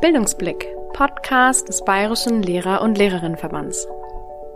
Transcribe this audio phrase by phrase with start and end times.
[0.00, 3.86] Bildungsblick, Podcast des Bayerischen Lehrer- und Lehrerinnenverbands.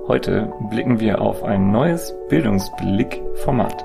[0.09, 3.85] Heute blicken wir auf ein neues Bildungsblick-Format.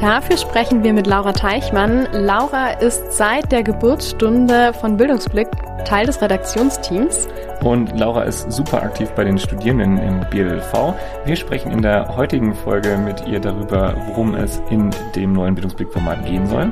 [0.00, 2.06] Dafür sprechen wir mit Laura Teichmann.
[2.12, 5.48] Laura ist seit der Geburtsstunde von Bildungsblick
[5.84, 7.28] Teil des Redaktionsteams.
[7.62, 10.94] Und Laura ist super aktiv bei den Studierenden im BLV.
[11.24, 16.24] Wir sprechen in der heutigen Folge mit ihr darüber, worum es in dem neuen Bildungsblick-Format
[16.24, 16.70] gehen soll.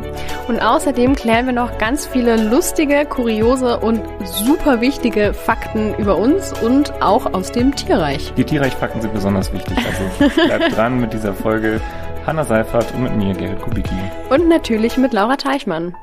[0.48, 6.52] Und außerdem klären wir noch ganz viele lustige, kuriose und super wichtige Fakten über uns
[6.62, 8.32] und auch aus dem Tierreich.
[8.36, 11.80] Die Tierreich-Fakten sind besonders wichtig, also bleibt dran mit dieser Folge.
[12.26, 13.94] Hanna Seifert und mit mir, Gerrit Kubicki.
[14.30, 15.94] Und natürlich mit Laura Teichmann.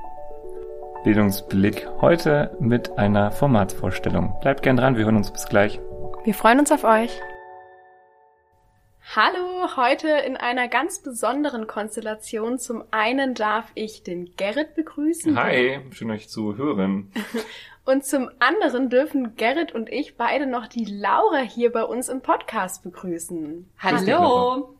[1.03, 4.39] Bildungsblick heute mit einer Formatsvorstellung.
[4.39, 5.81] Bleibt gern dran, wir hören uns bis gleich.
[6.23, 7.19] Wir freuen uns auf euch.
[9.13, 12.57] Hallo, heute in einer ganz besonderen Konstellation.
[12.57, 15.37] Zum einen darf ich den Gerrit begrüßen.
[15.37, 17.11] Hi, schön euch zu hören.
[17.85, 22.21] Und zum anderen dürfen Gerrit und ich beide noch die Laura hier bei uns im
[22.21, 23.69] Podcast begrüßen.
[23.77, 24.77] Hallo.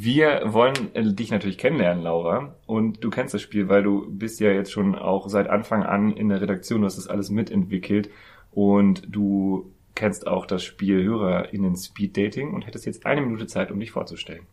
[0.00, 2.54] Wir wollen äh, dich natürlich kennenlernen, Laura.
[2.66, 6.16] Und du kennst das Spiel, weil du bist ja jetzt schon auch seit Anfang an
[6.16, 8.08] in der Redaktion, du hast das alles mitentwickelt.
[8.52, 13.72] Und du kennst auch das Spiel HörerInnen Speed Dating und hättest jetzt eine Minute Zeit,
[13.72, 14.46] um dich vorzustellen.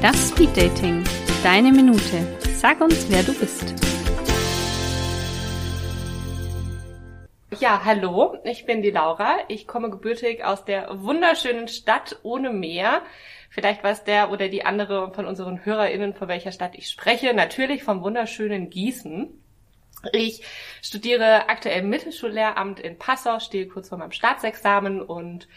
[0.00, 1.04] Das Speed Dating.
[1.42, 2.26] Deine Minute.
[2.54, 3.87] Sag uns, wer du bist.
[7.60, 9.38] Ja, hallo, ich bin die Laura.
[9.48, 13.02] Ich komme gebürtig aus der wunderschönen Stadt ohne Meer.
[13.50, 17.34] Vielleicht weiß der oder die andere von unseren HörerInnen, von welcher Stadt ich spreche.
[17.34, 19.42] Natürlich vom wunderschönen Gießen.
[20.12, 20.44] Ich
[20.82, 25.48] studiere aktuell Mittelschullehramt in Passau, stehe kurz vor meinem Staatsexamen und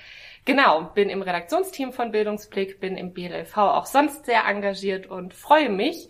[0.43, 5.69] genau, bin im Redaktionsteam von Bildungsblick, bin im BLV auch sonst sehr engagiert und freue
[5.69, 6.09] mich,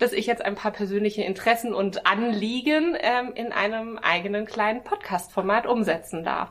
[0.00, 5.66] dass ich jetzt ein paar persönliche Interessen und Anliegen ähm, in einem eigenen kleinen Podcast-Format
[5.66, 6.50] umsetzen darf.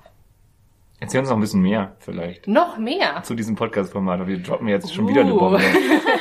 [1.00, 2.48] Erzähl uns noch ein bisschen mehr vielleicht.
[2.48, 3.24] Noch mehr?
[3.24, 4.28] Zu diesem Podcast-Format.
[4.28, 5.10] Wir droppen jetzt schon uh.
[5.10, 5.62] wieder eine Bombe.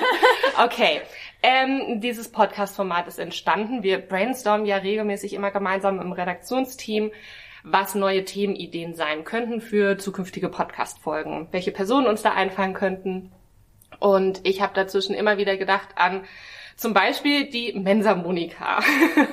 [0.65, 1.03] okay.
[1.43, 3.83] Ähm, dieses Podcast-Format ist entstanden.
[3.83, 7.11] Wir brainstormen ja regelmäßig immer gemeinsam im Redaktionsteam,
[7.63, 13.33] was neue Themenideen sein könnten für zukünftige Podcast-Folgen, welche Personen uns da einfallen könnten.
[14.01, 16.23] Und ich habe dazwischen immer wieder gedacht an
[16.79, 18.79] zum Beispiel die Mensa Monika.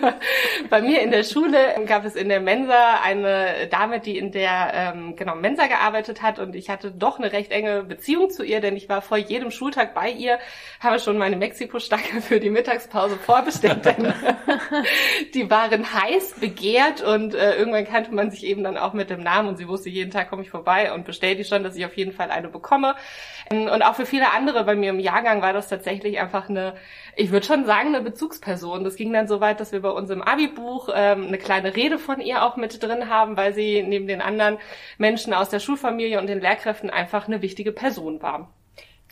[0.71, 4.71] Bei mir in der Schule gab es in der Mensa eine Dame, die in der
[4.73, 8.61] ähm, genau Mensa gearbeitet hat und ich hatte doch eine recht enge Beziehung zu ihr,
[8.61, 10.39] denn ich war vor jedem Schultag bei ihr,
[10.79, 14.11] habe schon meine Mexiko-Stange für die Mittagspause vorbestellt, denn
[15.35, 19.21] die waren heiß begehrt und äh, irgendwann kannte man sich eben dann auch mit dem
[19.21, 21.85] Namen und sie wusste, jeden Tag komme ich vorbei und bestell die schon, dass ich
[21.85, 22.95] auf jeden Fall eine bekomme.
[23.51, 26.73] Und auch für viele andere bei mir im Jahrgang war das tatsächlich einfach eine
[27.15, 28.85] ich würde schon sagen, eine Bezugsperson.
[28.85, 31.99] Das ging dann so weit, dass wir bei uns im Abi-Buch ähm, eine kleine Rede
[31.99, 34.57] von ihr auch mit drin haben, weil sie neben den anderen
[34.97, 38.53] Menschen aus der Schulfamilie und den Lehrkräften einfach eine wichtige Person war.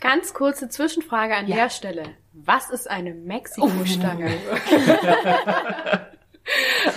[0.00, 1.56] Ganz kurze Zwischenfrage an ja.
[1.56, 2.02] der Stelle.
[2.32, 4.32] Was ist eine Mexiko-Stange?
[4.50, 5.98] Oh.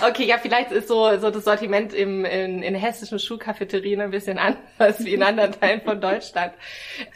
[0.06, 4.38] Okay, ja, vielleicht ist so, so das Sortiment im, in, in hessischen Schulcafeterien ein bisschen
[4.38, 6.52] anders wie in anderen Teilen von Deutschland.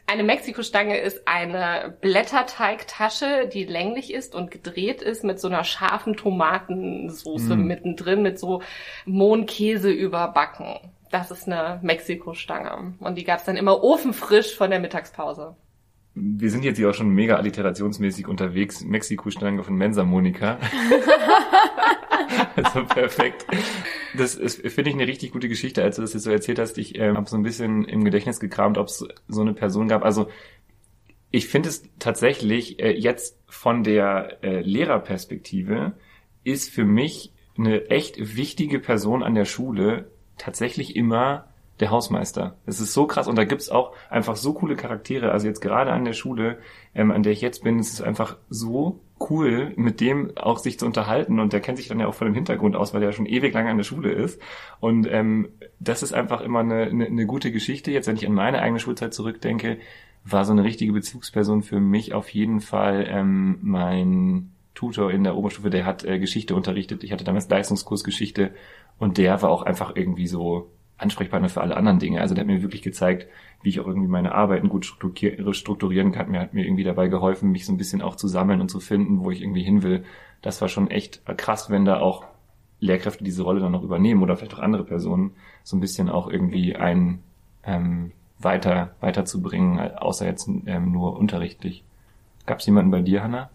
[0.06, 6.16] Eine Mexiko-Stange ist eine Blätterteigtasche, die länglich ist und gedreht ist mit so einer scharfen
[6.16, 7.66] Tomatensoße mm.
[7.66, 8.62] mittendrin, mit so
[9.04, 10.92] Mohnkäse überbacken.
[11.10, 12.94] Das ist eine Mexiko-Stange.
[12.98, 15.56] Und die gab's dann immer ofenfrisch von der Mittagspause
[16.14, 18.84] wir sind jetzt hier auch schon mega alliterationsmäßig unterwegs.
[18.84, 20.58] Mexiko-Stange von Mensa Monika.
[22.56, 23.46] also perfekt.
[24.16, 26.78] Das finde ich eine richtig gute Geschichte, als du das jetzt so erzählt hast.
[26.78, 30.04] Ich äh, habe so ein bisschen im Gedächtnis gekramt, ob es so eine Person gab.
[30.04, 30.28] Also
[31.30, 35.92] ich finde es tatsächlich äh, jetzt von der äh, Lehrerperspektive
[36.44, 41.51] ist für mich eine echt wichtige Person an der Schule tatsächlich immer
[41.82, 42.56] der Hausmeister.
[42.64, 45.32] Es ist so krass und da gibt's auch einfach so coole Charaktere.
[45.32, 46.58] Also jetzt gerade an der Schule,
[46.94, 50.78] ähm, an der ich jetzt bin, ist es einfach so cool, mit dem auch sich
[50.78, 53.10] zu unterhalten und der kennt sich dann ja auch von dem Hintergrund aus, weil der
[53.10, 54.40] ja schon ewig lang an der Schule ist.
[54.78, 55.48] Und ähm,
[55.80, 57.90] das ist einfach immer eine, eine, eine gute Geschichte.
[57.90, 59.78] Jetzt, wenn ich an meine eigene Schulzeit zurückdenke,
[60.24, 65.36] war so eine richtige Bezugsperson für mich auf jeden Fall ähm, mein Tutor in der
[65.36, 67.02] Oberstufe, der hat äh, Geschichte unterrichtet.
[67.02, 68.52] Ich hatte damals Leistungskurs Geschichte
[68.98, 70.70] und der war auch einfach irgendwie so
[71.02, 72.20] Ansprechpartner für alle anderen Dinge.
[72.20, 73.26] Also der hat mir wirklich gezeigt,
[73.62, 76.30] wie ich auch irgendwie meine Arbeiten gut strukturieren kann.
[76.30, 78.80] Mir hat mir irgendwie dabei geholfen, mich so ein bisschen auch zu sammeln und zu
[78.80, 80.04] finden, wo ich irgendwie hin will.
[80.40, 82.24] Das war schon echt krass, wenn da auch
[82.80, 85.32] Lehrkräfte diese Rolle dann noch übernehmen oder vielleicht auch andere Personen,
[85.62, 87.20] so ein bisschen auch irgendwie ein
[87.64, 88.10] ähm,
[88.40, 91.84] weiter weiterzubringen, außer jetzt ähm, nur unterrichtlich.
[92.44, 93.50] Gab es jemanden bei dir, Hanna?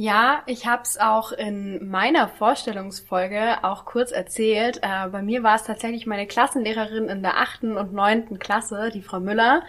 [0.00, 4.78] Ja, ich habe es auch in meiner Vorstellungsfolge auch kurz erzählt.
[4.80, 9.02] Äh, bei mir war es tatsächlich meine Klassenlehrerin in der achten und neunten Klasse, die
[9.02, 9.64] Frau Müller.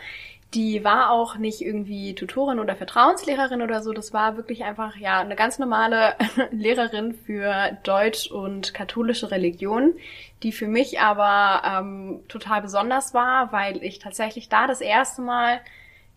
[0.53, 3.91] Die war auch nicht irgendwie Tutorin oder Vertrauenslehrerin oder so.
[3.91, 6.13] Das war wirklich einfach ja eine ganz normale
[6.51, 9.95] Lehrerin für Deutsch und katholische Religion,
[10.43, 15.59] die für mich aber ähm, total besonders war, weil ich tatsächlich da das erste Mal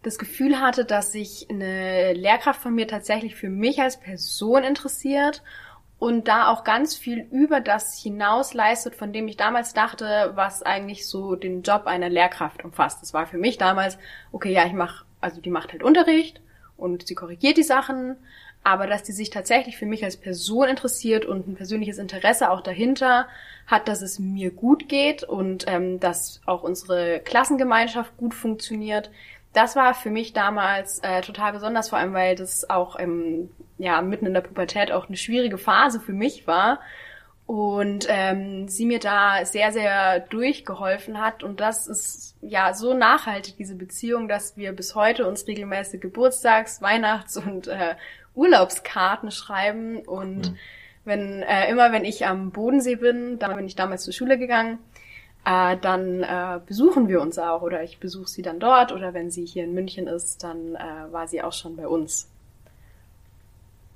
[0.02, 5.42] das Gefühl hatte, dass sich eine Lehrkraft von mir tatsächlich für mich als Person interessiert
[5.98, 10.64] und da auch ganz viel über das hinaus leistet, von dem ich damals dachte, was
[10.64, 13.00] eigentlich so den Job einer Lehrkraft umfasst.
[13.02, 13.98] Das war für mich damals,
[14.32, 16.40] okay, ja, ich mache, also die macht halt Unterricht
[16.76, 18.16] und sie korrigiert die Sachen,
[18.64, 22.62] aber dass die sich tatsächlich für mich als Person interessiert und ein persönliches Interesse auch
[22.62, 23.28] dahinter
[23.68, 29.10] hat, dass es mir gut geht und ähm, dass auch unsere Klassengemeinschaft gut funktioniert,
[29.52, 34.00] das war für mich damals äh, total besonders, vor allem weil das auch im, ja,
[34.00, 36.80] mitten in der Pubertät auch eine schwierige Phase für mich war.
[37.44, 41.42] Und ähm, sie mir da sehr, sehr durchgeholfen hat.
[41.42, 46.80] Und das ist ja so nachhaltig, diese Beziehung, dass wir bis heute uns regelmäßig Geburtstags-,
[46.80, 47.96] Weihnachts- und äh,
[48.34, 49.98] Urlaubskarten schreiben.
[49.98, 50.58] Und mhm.
[51.04, 54.78] wenn äh, immer wenn ich am Bodensee bin, da bin ich damals zur Schule gegangen,
[55.44, 59.30] äh, dann äh, besuchen wir uns auch oder ich besuche sie dann dort oder wenn
[59.30, 62.30] sie hier in München ist, dann äh, war sie auch schon bei uns.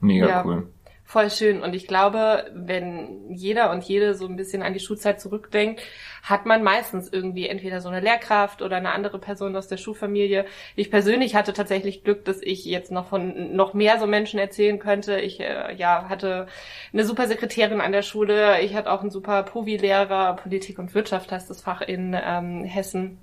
[0.00, 0.44] Mega ja.
[0.44, 0.69] cool.
[1.08, 1.62] Voll schön.
[1.62, 5.80] Und ich glaube, wenn jeder und jede so ein bisschen an die Schulzeit zurückdenkt,
[6.24, 10.46] hat man meistens irgendwie entweder so eine Lehrkraft oder eine andere Person aus der Schulfamilie.
[10.74, 14.80] Ich persönlich hatte tatsächlich Glück, dass ich jetzt noch von noch mehr so Menschen erzählen
[14.80, 15.20] könnte.
[15.20, 16.48] Ich äh, ja hatte
[16.92, 18.60] eine super Sekretärin an der Schule.
[18.62, 23.18] Ich hatte auch einen super Povi-Lehrer, Politik und Wirtschaft heißt das Fach in ähm, Hessen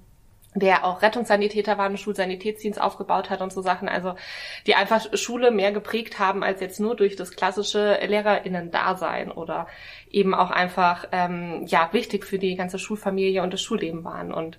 [0.55, 4.15] der auch Rettungssanitäter war, einen Schulsanitätsdienst aufgebaut hat und so Sachen, also
[4.67, 9.67] die einfach Schule mehr geprägt haben als jetzt nur durch das klassische LehrerInnen-Dasein oder
[10.11, 14.33] eben auch einfach ähm, ja wichtig für die ganze Schulfamilie und das Schulleben waren.
[14.33, 14.57] Und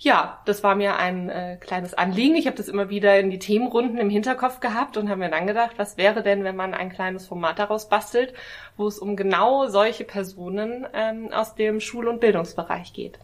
[0.00, 2.36] ja, das war mir ein äh, kleines Anliegen.
[2.36, 5.48] Ich habe das immer wieder in die Themenrunden im Hinterkopf gehabt und habe mir dann
[5.48, 8.32] gedacht, was wäre denn, wenn man ein kleines Format daraus bastelt,
[8.76, 13.18] wo es um genau solche Personen ähm, aus dem Schul- und Bildungsbereich geht.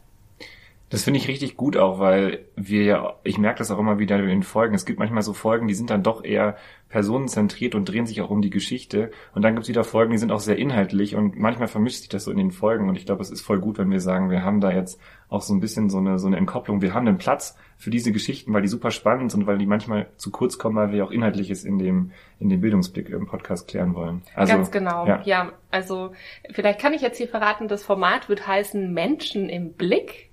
[0.94, 4.16] Das finde ich richtig gut auch, weil wir ja, ich merke das auch immer wieder
[4.16, 4.76] in den Folgen.
[4.76, 6.56] Es gibt manchmal so Folgen, die sind dann doch eher
[6.88, 9.10] personenzentriert und drehen sich auch um die Geschichte.
[9.34, 12.10] Und dann gibt es wieder Folgen, die sind auch sehr inhaltlich und manchmal vermischt sich
[12.10, 12.88] das so in den Folgen.
[12.88, 15.42] Und ich glaube, es ist voll gut, wenn wir sagen, wir haben da jetzt auch
[15.42, 16.80] so ein bisschen so eine, so eine Entkopplung.
[16.80, 20.06] Wir haben einen Platz für diese Geschichten, weil die super spannend sind, weil die manchmal
[20.16, 23.96] zu kurz kommen, weil wir auch Inhaltliches in dem, in dem Bildungsblick im Podcast klären
[23.96, 24.22] wollen.
[24.36, 25.22] Also, Ganz genau, ja.
[25.24, 25.52] ja.
[25.72, 26.12] Also
[26.52, 30.30] vielleicht kann ich jetzt hier verraten, das Format wird heißen Menschen im Blick.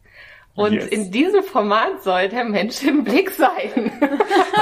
[0.53, 0.88] Und yes.
[0.88, 3.92] in diesem Format soll der Mensch im Blick sein.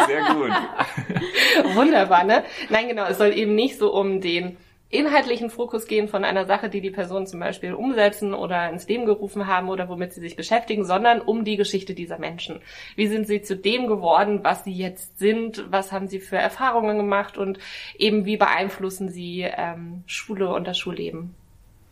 [0.07, 0.51] Sehr gut.
[1.75, 2.43] Wunderbar, ne?
[2.69, 4.57] Nein, genau, es soll eben nicht so um den
[4.89, 9.05] inhaltlichen Fokus gehen von einer Sache, die die Person zum Beispiel umsetzen oder ins Leben
[9.05, 12.59] gerufen haben oder womit sie sich beschäftigen, sondern um die Geschichte dieser Menschen.
[12.95, 15.65] Wie sind sie zu dem geworden, was sie jetzt sind?
[15.69, 17.59] Was haben sie für Erfahrungen gemacht und
[17.97, 21.35] eben wie beeinflussen sie ähm, Schule und das Schulleben?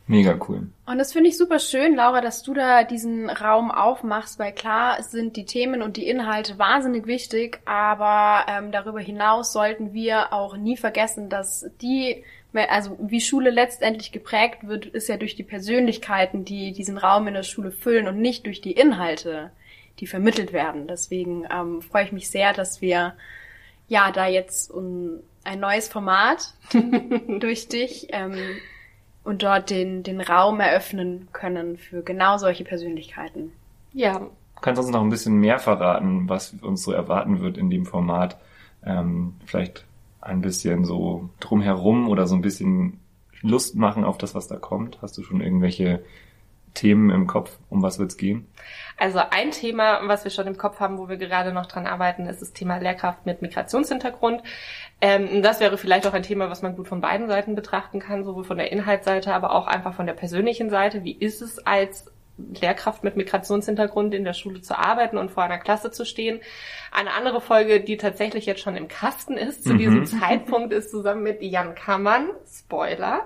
[0.09, 0.67] Mega cool.
[0.85, 5.03] Und das finde ich super schön, Laura, dass du da diesen Raum aufmachst, weil klar
[5.03, 10.55] sind die Themen und die Inhalte wahnsinnig wichtig, aber ähm, darüber hinaus sollten wir auch
[10.55, 12.23] nie vergessen, dass die,
[12.53, 17.33] also wie Schule letztendlich geprägt wird, ist ja durch die Persönlichkeiten, die diesen Raum in
[17.33, 19.51] der Schule füllen und nicht durch die Inhalte,
[19.99, 20.87] die vermittelt werden.
[20.87, 23.13] Deswegen ähm, freue ich mich sehr, dass wir
[23.89, 26.53] ja da jetzt um, ein neues Format
[27.39, 28.37] durch dich ähm,
[29.27, 33.51] und dort den, den Raum eröffnen können für genau solche Persönlichkeiten.
[33.91, 34.21] Ja.
[34.61, 37.85] Kannst du uns noch ein bisschen mehr verraten, was uns so erwarten wird in dem
[37.85, 38.37] Format?
[38.85, 39.83] Ähm, vielleicht
[40.21, 43.01] ein bisschen so drumherum oder so ein bisschen
[43.41, 45.01] Lust machen auf das, was da kommt?
[45.01, 46.01] Hast du schon irgendwelche
[46.77, 47.57] Themen im Kopf?
[47.69, 48.47] Um was wird's gehen?
[48.97, 52.25] Also ein Thema, was wir schon im Kopf haben, wo wir gerade noch dran arbeiten,
[52.27, 54.41] ist das Thema Lehrkraft mit Migrationshintergrund.
[55.01, 58.23] Ähm, das wäre vielleicht auch ein Thema, was man gut von beiden Seiten betrachten kann,
[58.23, 61.03] sowohl von der Inhaltsseite, aber auch einfach von der persönlichen Seite.
[61.03, 65.57] Wie ist es als Lehrkraft mit Migrationshintergrund in der Schule zu arbeiten und vor einer
[65.57, 66.39] Klasse zu stehen.
[66.91, 69.77] Eine andere Folge, die tatsächlich jetzt schon im Kasten ist, zu mhm.
[69.77, 73.25] diesem Zeitpunkt, ist zusammen mit Jan Kammann, Spoiler.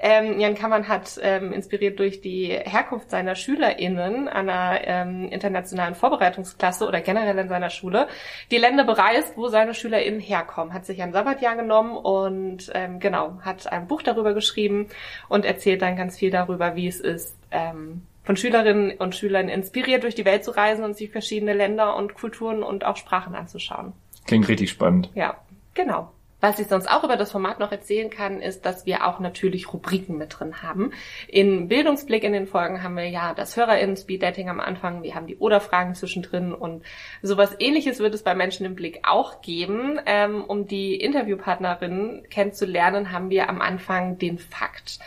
[0.00, 6.86] Ähm, Jan Kammann hat ähm, inspiriert durch die Herkunft seiner SchülerInnen einer ähm, internationalen Vorbereitungsklasse
[6.86, 8.08] oder generell in seiner Schule
[8.50, 10.72] die Länder bereist, wo seine SchülerInnen herkommen.
[10.72, 14.88] Hat sich ein Sabbatjahr genommen und ähm, genau, hat ein Buch darüber geschrieben
[15.28, 20.04] und erzählt dann ganz viel darüber, wie es ist, ähm, von Schülerinnen und Schülern inspiriert
[20.04, 23.92] durch die Welt zu reisen und sich verschiedene Länder und Kulturen und auch Sprachen anzuschauen.
[24.26, 25.10] Klingt richtig spannend.
[25.14, 25.36] Ja,
[25.74, 26.12] genau.
[26.42, 29.72] Was ich sonst auch über das Format noch erzählen kann, ist, dass wir auch natürlich
[29.72, 30.90] Rubriken mit drin haben.
[31.28, 35.14] In Bildungsblick in den Folgen haben wir ja das HörerInnen Speed Dating am Anfang, wir
[35.14, 36.82] haben die Oder-Fragen zwischendrin und
[37.22, 40.00] sowas ähnliches wird es bei Menschen im Blick auch geben.
[40.04, 44.98] Ähm, um die Interviewpartnerin kennenzulernen, haben wir am Anfang den Fakt.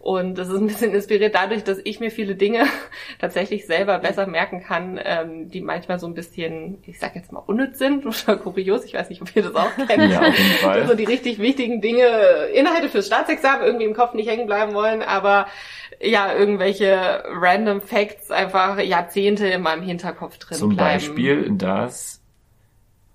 [0.00, 2.66] Und das ist ein bisschen inspiriert dadurch, dass ich mir viele Dinge
[3.18, 7.40] tatsächlich selber besser merken kann, ähm, die manchmal so ein bisschen, ich sag jetzt mal,
[7.40, 8.84] unnütz sind oder kurios.
[8.84, 10.12] Ich weiß nicht, ob ihr das auch kennt.
[10.12, 10.78] Ja, auf jeden Fall.
[10.88, 12.06] So die richtig wichtigen Dinge,
[12.54, 15.46] Inhalte fürs Staatsexamen irgendwie im Kopf nicht hängen bleiben wollen, aber
[16.00, 20.94] ja, irgendwelche random Facts einfach Jahrzehnte in meinem Hinterkopf drin Zum bleiben.
[20.94, 22.17] Beispiel, dass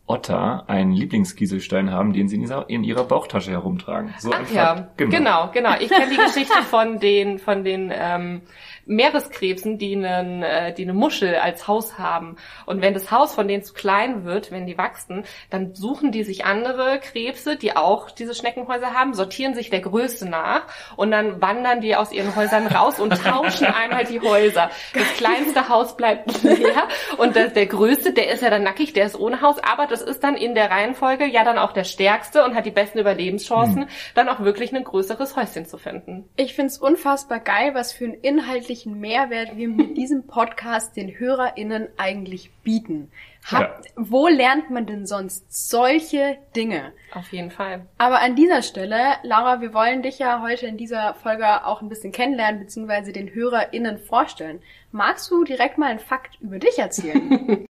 [0.05, 4.13] Otter einen Lieblingskieselstein haben, den sie in, dieser, in ihrer Bauchtasche herumtragen.
[4.19, 5.17] So Ach ja, genau.
[5.17, 5.75] genau, genau.
[5.79, 8.41] Ich kenne die Geschichte von den von den ähm,
[8.86, 12.36] Meereskrebsen, die, einen, äh, die eine Muschel als Haus haben.
[12.65, 16.24] Und wenn das Haus von denen zu klein wird, wenn die wachsen, dann suchen die
[16.24, 20.63] sich andere Krebse, die auch diese Schneckenhäuser haben, sortieren sich der Größe nach
[20.98, 24.69] und dann wandern die aus ihren Häusern raus und tauschen einmal die Häuser.
[24.93, 29.05] Das kleinste Haus bleibt leer und das, der größte, der ist ja dann nackig, der
[29.05, 32.44] ist ohne Haus, aber das ist dann in der Reihenfolge ja dann auch der stärkste
[32.44, 33.88] und hat die besten Überlebenschancen, hm.
[34.16, 36.28] dann auch wirklich ein größeres Häuschen zu finden.
[36.36, 41.20] Ich find's unfassbar geil, was für ein inhaltlich inhaltlichen Mehrwert wir mit diesem Podcast den
[41.20, 43.12] HörerInnen eigentlich bieten.
[43.46, 43.92] Hab, ja.
[43.96, 46.94] Wo lernt man denn sonst solche Dinge?
[47.14, 47.88] Auf jeden Fall.
[47.98, 51.90] Aber an dieser Stelle, Laura, wir wollen dich ja heute in dieser Folge auch ein
[51.90, 54.62] bisschen kennenlernen, beziehungsweise den HörerInnen vorstellen.
[54.92, 57.66] Magst du direkt mal einen Fakt über dich erzählen?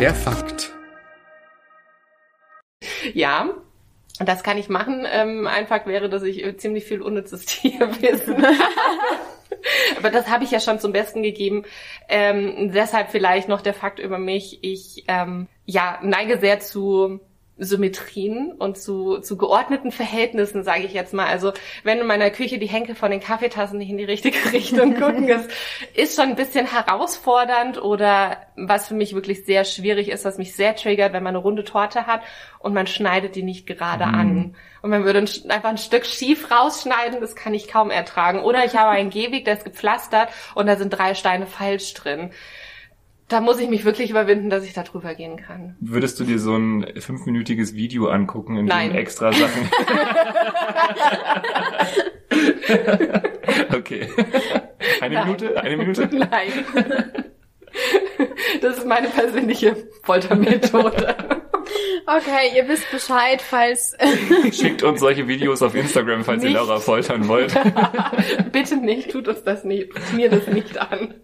[0.00, 0.72] Der Fakt.
[3.12, 3.50] Ja,
[4.18, 5.06] das kann ich machen.
[5.06, 9.20] Ähm, einfach wäre, dass ich äh, ziemlich viel unnützes Tierwissen habe.
[9.98, 11.64] Aber das habe ich ja schon zum Besten gegeben.
[12.08, 14.60] Ähm, deshalb vielleicht noch der Fakt über mich.
[14.62, 17.20] Ich ähm, ja neige sehr zu
[17.60, 21.26] Symmetrien und zu, zu geordneten Verhältnissen, sage ich jetzt mal.
[21.26, 21.52] Also
[21.84, 25.28] wenn in meiner Küche die Henkel von den Kaffeetassen nicht in die richtige Richtung gucken,
[25.28, 25.46] das
[25.94, 30.54] ist schon ein bisschen herausfordernd oder was für mich wirklich sehr schwierig ist, was mich
[30.56, 32.22] sehr triggert, wenn man eine runde Torte hat
[32.58, 34.14] und man schneidet die nicht gerade mhm.
[34.14, 34.56] an.
[34.82, 38.40] Und man würde einfach ein Stück schief rausschneiden, das kann ich kaum ertragen.
[38.40, 42.30] Oder ich habe einen Gehweg, der ist gepflastert und da sind drei Steine falsch drin
[43.30, 45.76] da muss ich mich wirklich überwinden, dass ich da drüber gehen kann.
[45.80, 49.70] Würdest du dir so ein fünfminütiges Video angucken, in dem extra Sachen...
[53.74, 54.08] okay.
[55.00, 55.26] Eine Nein.
[55.26, 55.62] Minute?
[55.62, 56.08] Eine Minute?
[56.12, 56.52] Nein.
[58.60, 61.14] Das ist meine persönliche Foltermethode.
[62.06, 63.96] Okay, ihr wisst Bescheid, falls...
[64.52, 66.52] Schickt uns solche Videos auf Instagram, falls nicht.
[66.52, 67.54] ihr Laura foltern wollt.
[68.52, 71.14] Bitte nicht, tut uns das nicht, tut mir das nicht an.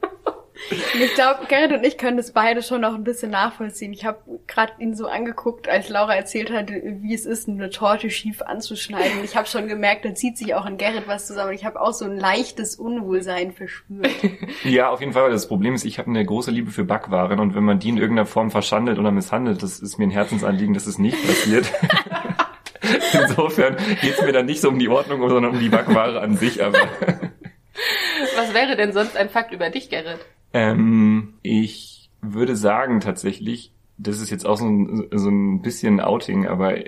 [0.70, 3.92] Ich glaube, Gerrit und ich können das beide schon noch ein bisschen nachvollziehen.
[3.92, 8.11] Ich habe gerade ihn so angeguckt, als Laura erzählt hat, wie es ist, eine Torte
[8.11, 9.23] schief anzuschneiden.
[9.25, 11.52] Ich habe schon gemerkt, da zieht sich auch in Gerrit was zusammen.
[11.52, 14.11] Ich habe auch so ein leichtes Unwohlsein verspürt.
[14.64, 15.30] Ja, auf jeden Fall.
[15.30, 17.99] Das Problem ist, ich habe eine große Liebe für Backwaren und wenn man die in
[17.99, 21.70] irgendeiner Form verschandelt oder misshandelt, das ist mir ein Herzensanliegen, dass es nicht passiert.
[23.12, 26.64] Insofern geht's mir dann nicht so um die Ordnung, sondern um die Backware an sich.
[26.64, 26.78] Aber
[28.37, 30.18] Was wäre denn sonst ein Fakt über dich, Gerrit?
[30.57, 36.47] Ähm, ich würde sagen tatsächlich, das ist jetzt auch so ein, so ein bisschen Outing,
[36.47, 36.79] aber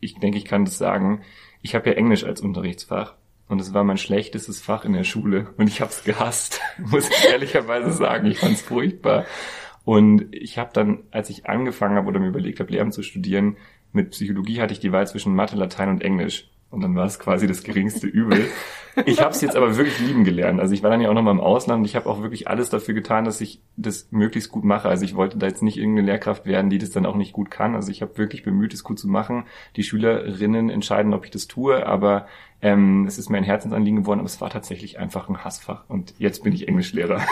[0.00, 1.20] ich denke, ich kann das sagen.
[1.60, 5.48] Ich habe ja Englisch als Unterrichtsfach und es war mein schlechtestes Fach in der Schule
[5.58, 8.24] und ich habe es gehasst, muss ich ehrlicherweise sagen.
[8.24, 9.26] Ich fand es furchtbar.
[9.84, 13.58] Und ich habe dann, als ich angefangen habe oder mir überlegt habe, Lehramt zu studieren,
[13.92, 16.48] mit Psychologie hatte ich die Wahl zwischen Mathe, Latein und Englisch.
[16.70, 18.46] Und dann war es quasi das geringste Übel.
[19.06, 20.60] Ich habe es jetzt aber wirklich lieben gelernt.
[20.60, 22.70] Also ich war dann ja auch nochmal im Ausland und ich habe auch wirklich alles
[22.70, 24.88] dafür getan, dass ich das möglichst gut mache.
[24.88, 27.50] Also ich wollte da jetzt nicht irgendeine Lehrkraft werden, die das dann auch nicht gut
[27.50, 27.74] kann.
[27.74, 29.44] Also ich habe wirklich bemüht, es gut zu machen.
[29.76, 32.26] Die Schülerinnen entscheiden, ob ich das tue, aber
[32.62, 35.84] ähm, es ist mir ein Herzensanliegen geworden, aber es war tatsächlich einfach ein Hassfach.
[35.88, 37.20] Und jetzt bin ich Englischlehrer.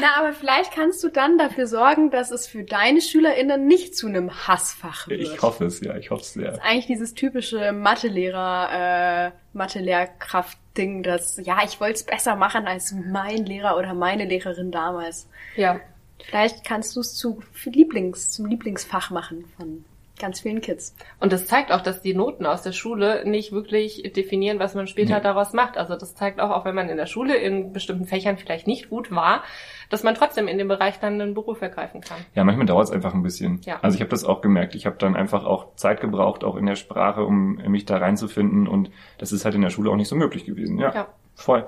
[0.00, 4.08] Na, aber vielleicht kannst du dann dafür sorgen, dass es für deine SchülerInnen nicht zu
[4.08, 5.20] einem Hassfach wird.
[5.20, 6.60] Ich hoffe es, ja, ich hoffe es sehr.
[6.64, 13.46] eigentlich dieses typische Mathelehrer, äh, Mathe-Lehrkraft-Ding, dass, ja, ich wollte es besser machen als mein
[13.46, 15.28] Lehrer oder meine Lehrerin damals.
[15.54, 15.78] Ja.
[16.24, 19.84] Vielleicht kannst du es zu Lieblings, zum Lieblingsfach machen von
[20.22, 20.96] ganz vielen Kids.
[21.20, 24.86] Und das zeigt auch, dass die Noten aus der Schule nicht wirklich definieren, was man
[24.86, 25.22] später Nee.
[25.22, 25.76] daraus macht.
[25.76, 28.88] Also das zeigt auch, auch wenn man in der Schule in bestimmten Fächern vielleicht nicht
[28.88, 29.42] gut war,
[29.90, 32.16] dass man trotzdem in dem Bereich dann einen Beruf ergreifen kann.
[32.34, 33.60] Ja, manchmal dauert es einfach ein bisschen.
[33.66, 33.78] Ja.
[33.82, 34.74] Also ich habe das auch gemerkt.
[34.74, 38.66] Ich habe dann einfach auch Zeit gebraucht, auch in der Sprache, um mich da reinzufinden.
[38.66, 40.78] Und das ist halt in der Schule auch nicht so möglich gewesen.
[40.78, 41.08] Ja, Ja.
[41.34, 41.66] voll.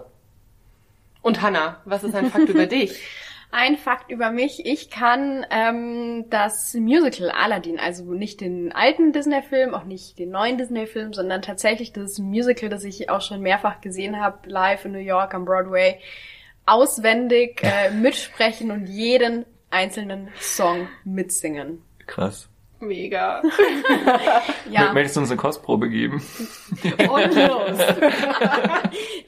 [1.23, 3.01] Und Hanna, was ist ein Fakt über dich?
[3.57, 9.75] Ein Fakt über mich, ich kann ähm, das Musical Aladdin, also nicht den alten Disney-Film,
[9.75, 14.21] auch nicht den neuen Disney-Film, sondern tatsächlich das Musical, das ich auch schon mehrfach gesehen
[14.21, 16.01] habe, live in New York am Broadway,
[16.67, 21.81] auswendig äh, mitsprechen und jeden einzelnen Song mitsingen.
[22.09, 22.49] Krass.
[22.81, 23.43] Mega.
[24.71, 26.17] Ja, Möchtest du uns eine Kostprobe geben?
[26.83, 27.79] Und los.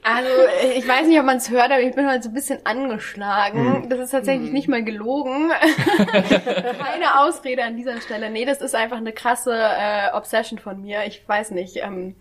[0.03, 0.29] also
[0.75, 3.87] ich weiß nicht, ob man es hört, aber ich bin heute so ein bisschen angeschlagen.
[3.89, 5.51] Das ist tatsächlich nicht mal gelogen.
[5.51, 8.29] Keine Ausrede an dieser Stelle.
[8.29, 11.05] Nee, das ist einfach eine krasse äh, Obsession von mir.
[11.05, 12.15] Ich weiß nicht, ähm,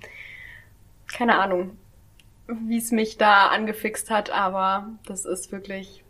[1.13, 1.77] keine Ahnung,
[2.47, 6.05] wie es mich da angefixt hat, aber das ist wirklich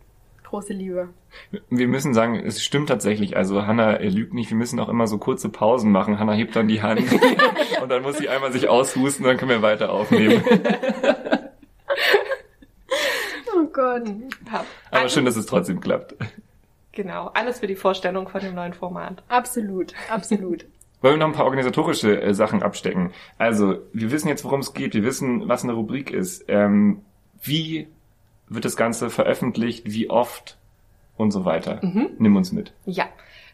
[0.47, 1.09] große Liebe.
[1.69, 3.35] Wir müssen sagen, es stimmt tatsächlich.
[3.37, 4.49] Also Hanna lügt nicht.
[4.49, 6.19] Wir müssen auch immer so kurze Pausen machen.
[6.19, 7.01] Hanna hebt dann die Hand
[7.81, 10.43] und dann muss sie einmal sich aushusten, dann können wir weiter aufnehmen.
[13.55, 14.03] Oh Gott.
[14.51, 16.15] Aber Alles- schön, dass es trotzdem klappt.
[16.91, 19.23] Genau, alles für die Vorstellung von dem neuen Format.
[19.29, 20.65] Absolut, absolut.
[21.01, 23.11] Wollen wir noch ein paar organisatorische äh, Sachen abstecken?
[23.37, 24.93] Also, wir wissen jetzt, worum es geht.
[24.95, 26.45] Wir wissen, was eine Rubrik ist.
[26.47, 27.01] Ähm,
[27.43, 27.87] wie
[28.49, 29.83] wird das Ganze veröffentlicht?
[29.85, 30.57] Wie oft?
[31.15, 31.79] Und so weiter.
[32.19, 32.73] Nimm uns mit.
[32.85, 33.05] Ja.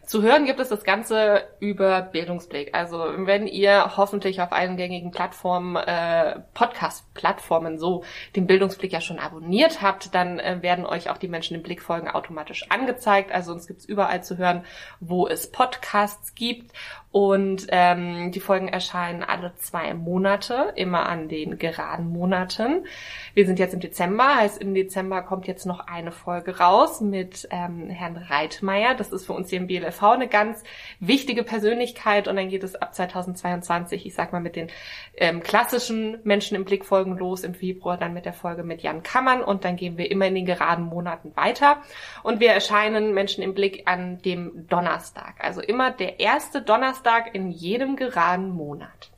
[0.06, 2.74] Zu hören gibt es das Ganze über Bildungsblick.
[2.74, 8.04] Also wenn ihr hoffentlich auf allen gängigen Plattformen, äh, Podcast-Plattformen so
[8.36, 11.82] den Bildungsblick ja schon abonniert habt, dann äh, werden euch auch die Menschen im Blick
[11.82, 13.32] folgen automatisch angezeigt.
[13.32, 14.64] Also uns gibt's überall zu hören,
[15.00, 16.72] wo es Podcasts gibt.
[17.14, 22.86] Und ähm, die Folgen erscheinen alle zwei Monate, immer an den geraden Monaten.
[23.34, 27.46] Wir sind jetzt im Dezember, heißt im Dezember kommt jetzt noch eine Folge raus mit
[27.52, 28.96] ähm, Herrn Reitmeier.
[28.96, 30.62] Das ist für uns hier im BLV eine ganz
[31.00, 34.68] wichtige Persönlichkeit und dann geht es ab 2022, ich sag mal, mit den
[35.16, 39.02] ähm, klassischen Menschen im Blick folgen los im Februar, dann mit der Folge mit Jan
[39.02, 41.78] Kammern und dann gehen wir immer in den geraden Monaten weiter
[42.22, 45.36] und wir erscheinen Menschen im Blick an dem Donnerstag.
[45.38, 49.10] Also immer der erste Donnerstag in jedem geraden Monat.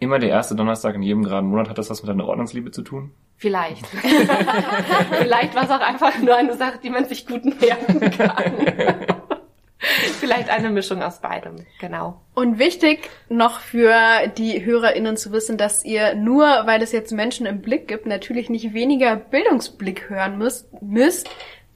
[0.00, 1.68] Immer der erste Donnerstag in jedem geraden Monat.
[1.68, 3.12] Hat das was mit deiner Ordnungsliebe zu tun?
[3.36, 3.86] Vielleicht.
[5.10, 8.52] Vielleicht war es auch einfach nur eine Sache, die man sich gut merken kann.
[10.20, 12.20] Vielleicht eine Mischung aus beidem, genau.
[12.34, 17.46] Und wichtig noch für die HörerInnen zu wissen, dass ihr nur, weil es jetzt Menschen
[17.46, 20.68] im Blick gibt, natürlich nicht weniger Bildungsblick hören müsst.
[20.82, 21.28] müsst.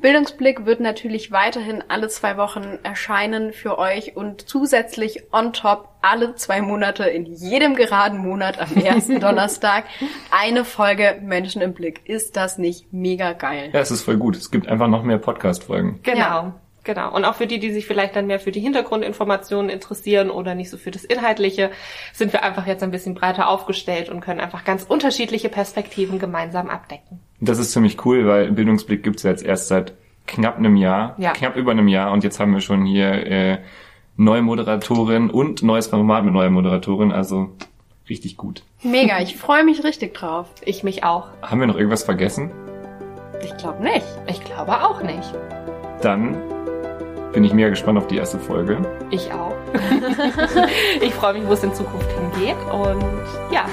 [0.03, 6.35] Bildungsblick wird natürlich weiterhin alle zwei Wochen erscheinen für euch und zusätzlich on top alle
[6.35, 9.85] zwei Monate in jedem geraden Monat am ersten Donnerstag
[10.33, 12.01] eine Folge Menschen im Blick.
[12.05, 13.71] Ist das nicht mega geil?
[13.73, 14.37] Ja, es ist voll gut.
[14.37, 16.01] Es gibt einfach noch mehr Podcast-Folgen.
[16.03, 16.19] Genau.
[16.19, 16.55] Ja.
[16.85, 17.15] Genau.
[17.15, 20.69] Und auch für die, die sich vielleicht dann mehr für die Hintergrundinformationen interessieren oder nicht
[20.71, 21.71] so für das Inhaltliche,
[22.13, 26.69] sind wir einfach jetzt ein bisschen breiter aufgestellt und können einfach ganz unterschiedliche Perspektiven gemeinsam
[26.69, 27.21] abdecken.
[27.41, 29.95] Das ist ziemlich cool, weil Bildungsblick gibt's ja jetzt erst seit
[30.27, 31.33] knapp einem Jahr, Ja.
[31.33, 33.59] knapp über einem Jahr und jetzt haben wir schon hier äh,
[34.17, 37.51] neue Moderatorin und neues Format mit neuer Moderatorin, also
[38.09, 38.63] richtig gut.
[38.83, 40.49] Mega, ich freue mich richtig drauf.
[40.65, 41.29] Ich mich auch.
[41.43, 42.51] Haben wir noch irgendwas vergessen?
[43.43, 44.07] Ich glaube nicht.
[44.29, 45.33] Ich glaube auch nicht.
[46.03, 46.37] Dann
[47.33, 48.79] bin ich mega gespannt auf die erste Folge.
[49.11, 49.55] Ich auch.
[51.01, 52.57] ich freue mich, wo es in Zukunft hingeht.
[52.71, 53.05] Und
[53.51, 53.65] ja,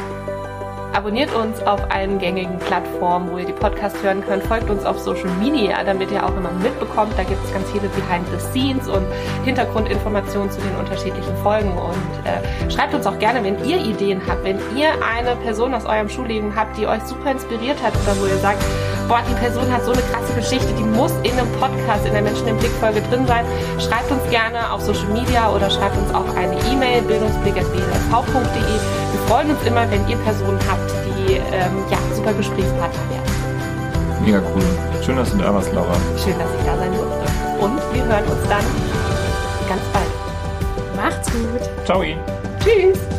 [0.93, 4.43] abonniert uns auf allen gängigen Plattformen, wo ihr die Podcasts hören könnt.
[4.43, 7.13] Folgt uns auf Social Media, damit ihr auch immer mitbekommt.
[7.17, 9.05] Da gibt es ganz viele Behind the Scenes und
[9.45, 11.71] Hintergrundinformationen zu den unterschiedlichen Folgen.
[11.77, 15.85] Und äh, schreibt uns auch gerne, wenn ihr Ideen habt, wenn ihr eine Person aus
[15.85, 18.63] eurem Schulleben habt, die euch super inspiriert hat oder wo ihr sagt,
[19.09, 22.21] boah, die Person hat so eine krasse Geschichte, die muss in einem Podcast, in der
[22.21, 23.43] Menschen im Blick Folge drin sein.
[23.79, 28.75] Schreibt uns gerne auf Social Media oder schreibt uns auch eine E-Mail, bildungsblick.blv.de.
[29.11, 34.23] Wir freuen uns immer, wenn ihr Personen habt, die ähm, ja, super Gesprächspartner werden.
[34.23, 34.63] Mega cool.
[35.03, 35.95] Schön, dass du da warst, Laura.
[36.23, 37.25] Schön, dass ich da sein durfte.
[37.59, 38.63] Und wir hören uns dann
[39.67, 40.95] ganz bald.
[40.95, 41.85] Macht's gut.
[41.85, 42.03] Ciao.
[42.63, 43.18] Tschüss!